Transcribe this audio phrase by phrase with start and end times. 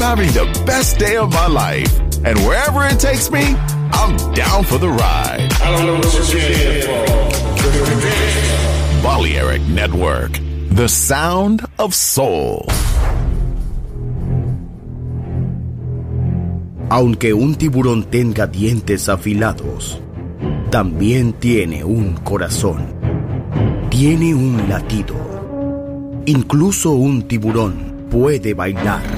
[0.00, 1.90] I'm having the best day of my life.
[2.24, 3.42] And wherever it takes me,
[3.98, 5.52] I'm down for the ride.
[5.60, 7.04] I don't know what you're here for.
[9.02, 10.38] Balearic Network,
[10.70, 12.64] the sound of soul.
[16.90, 20.00] Aunque un tiburón tenga dientes afilados,
[20.70, 22.86] también tiene un corazón.
[23.90, 25.16] Tiene un latido.
[26.26, 29.17] Incluso un tiburón puede bailar.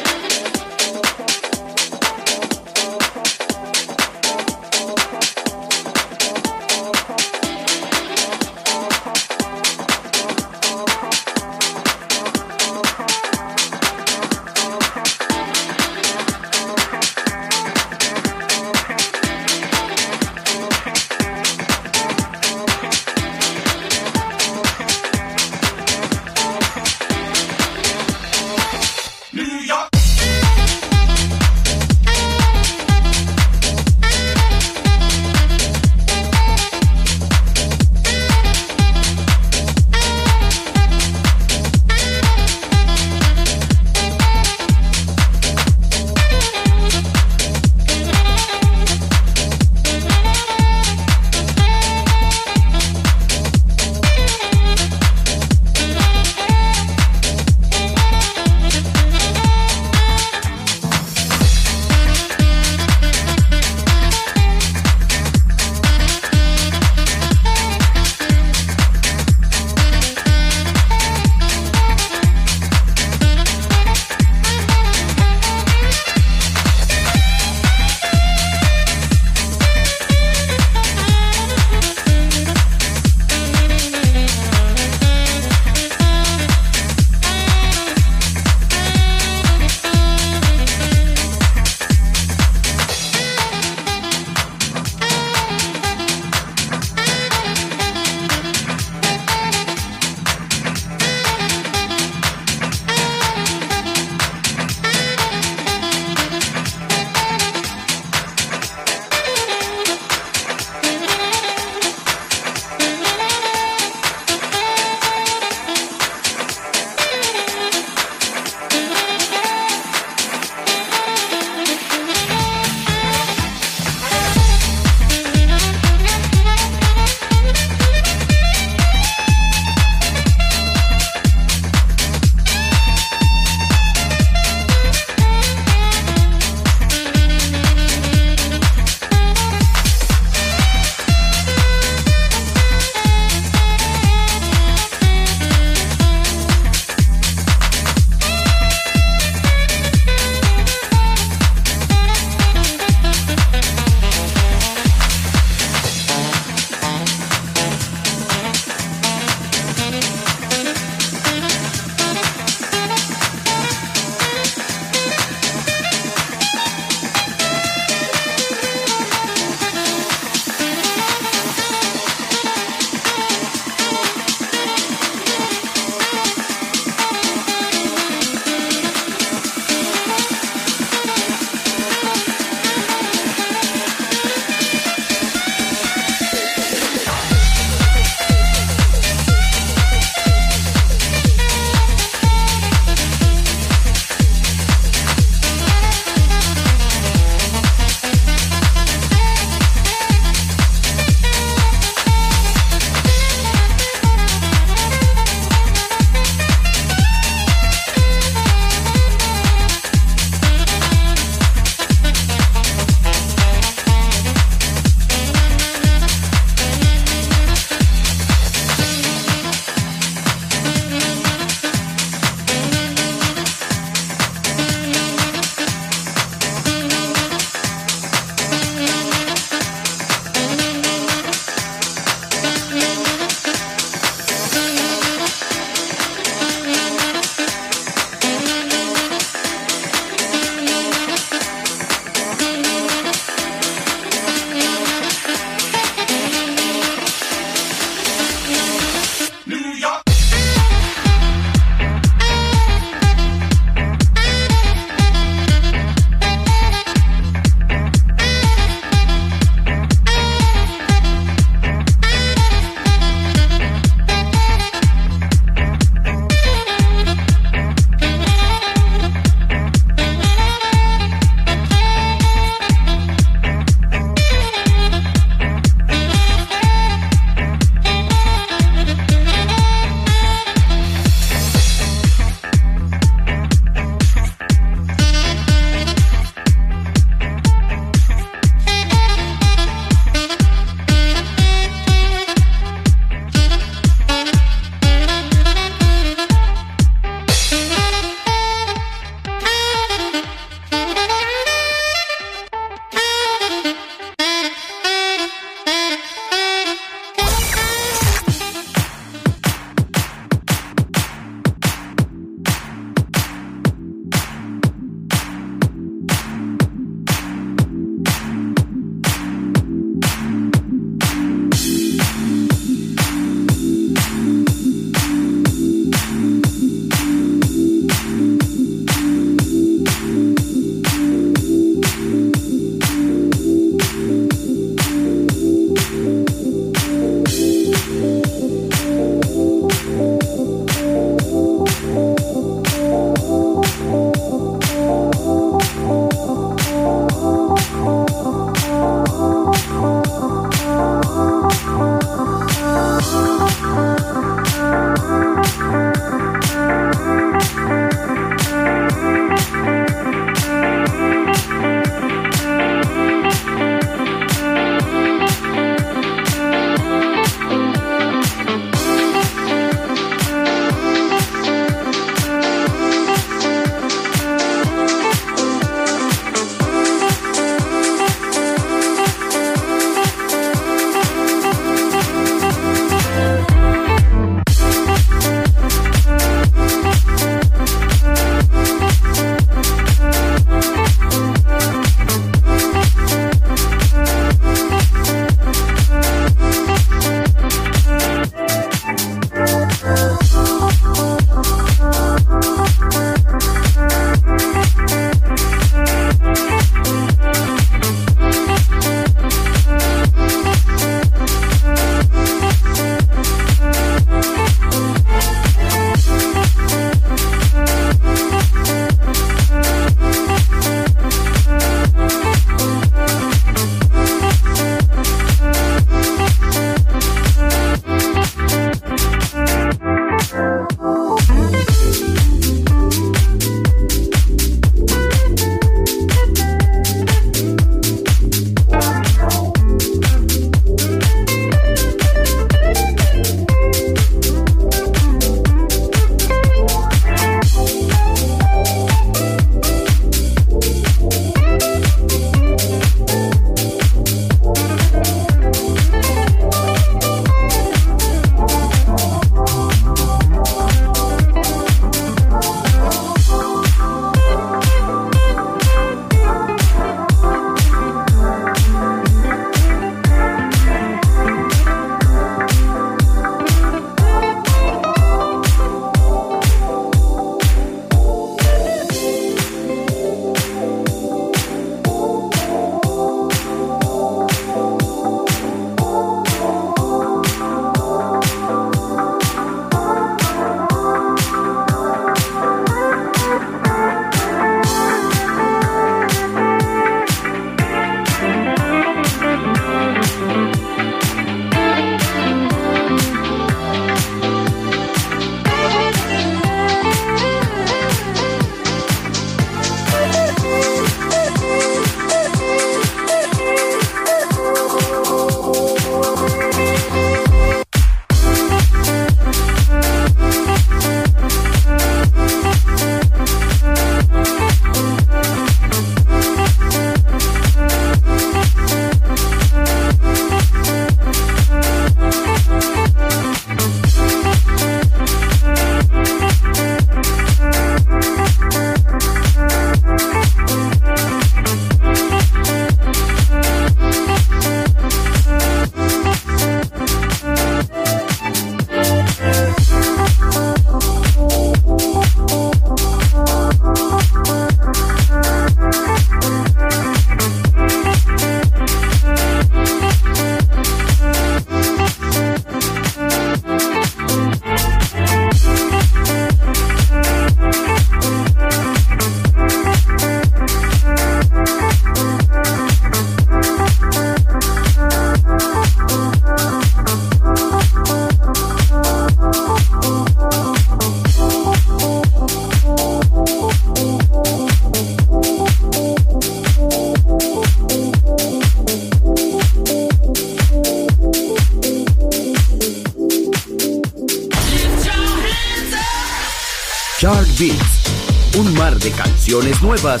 [599.71, 600.00] Nuevas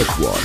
[0.00, 0.39] Network.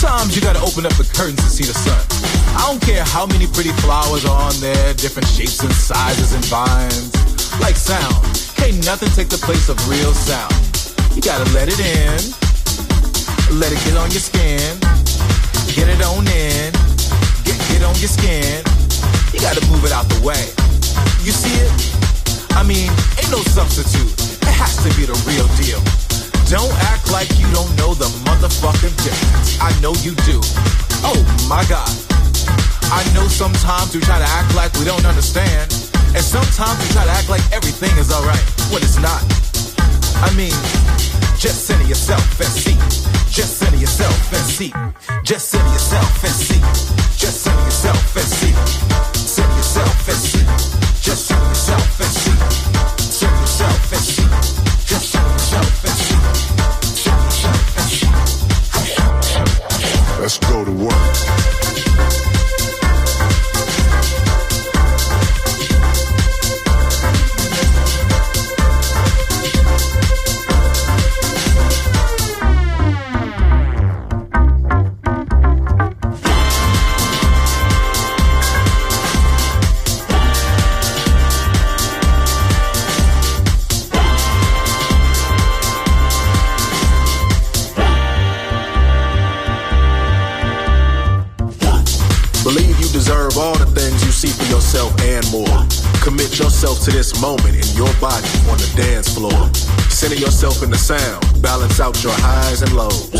[0.00, 2.00] Sometimes you gotta open up the curtains to see the sun.
[2.56, 6.40] I don't care how many pretty flowers are on there, different shapes and sizes and
[6.48, 7.12] vines.
[7.60, 8.16] Like sound,
[8.56, 10.56] can't nothing take the place of real sound.
[11.12, 12.16] You gotta let it in,
[13.60, 14.80] let it get on your skin,
[15.76, 16.72] get it on in,
[17.44, 18.64] get, get on your skin.
[19.36, 20.48] You gotta move it out the way.
[21.20, 21.76] You see it?
[22.56, 22.88] I mean,
[23.20, 24.16] ain't no substitute.
[24.48, 25.84] It has to be the real deal.
[26.50, 29.54] Don't act like you don't know the motherfucking difference.
[29.62, 30.42] I know you do.
[31.06, 31.14] Oh
[31.46, 31.86] my god.
[32.90, 35.70] I know sometimes we try to act like we don't understand.
[36.10, 38.42] And sometimes we try to act like everything is alright
[38.74, 39.22] when it's not.
[40.26, 40.50] I mean,
[41.38, 42.74] just center yourself and see.
[43.30, 44.74] Just center yourself and see.
[45.22, 46.58] Just center yourself and see.
[47.14, 48.54] Just center yourself and see.
[49.14, 50.42] Center yourself and see.
[50.98, 52.34] Just center yourself and see.
[53.06, 54.79] Center yourself and see.
[60.30, 61.39] Let's go to work.
[93.40, 95.64] All the things you see for yourself and more.
[96.04, 99.48] Commit yourself to this moment in your body on the dance floor.
[99.88, 101.24] Center yourself in the sound.
[101.42, 103.10] Balance out your highs and lows.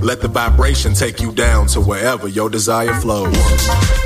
[0.00, 4.05] Let the vibration take you down to wherever your desire flows.